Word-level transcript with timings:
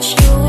you 0.00 0.47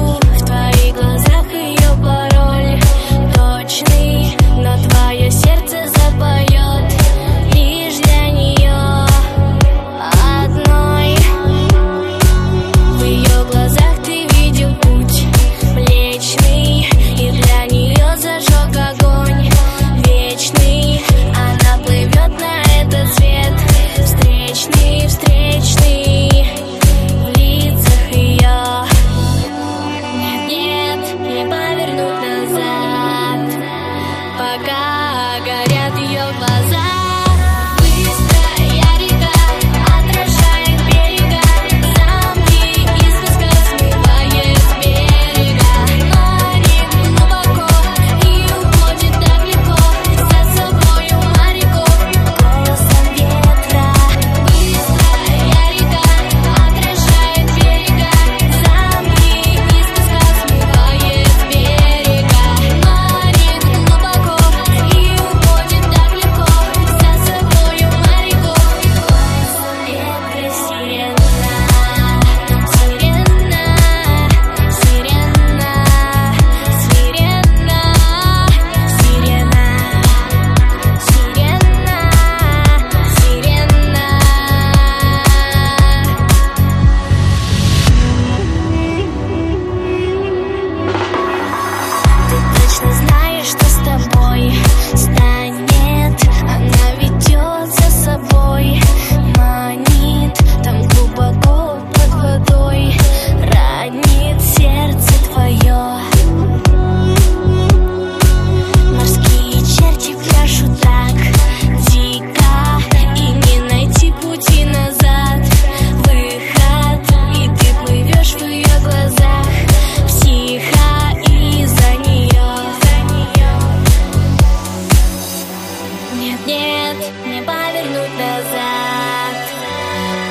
Нет, 126.49 126.97
не 127.27 127.43
повернуть 127.43 128.17
назад. 128.17 129.35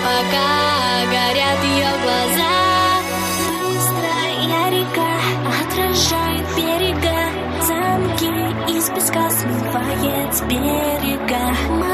Пока 0.03 1.06
горят 1.06 1.62
ее 1.62 1.93
глаза 2.03 2.56
Быстрая 3.62 4.71
река 4.71 5.12
отражает 5.62 6.47
берега 6.56 7.21
Замки 7.62 8.77
из 8.77 8.89
песка 8.91 9.31
смывает 9.31 10.34
с 10.34 10.41
берега. 10.43 11.88